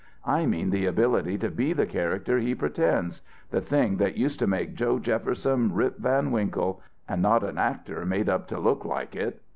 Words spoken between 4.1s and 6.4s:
used to make Joe Jefferson Rip Van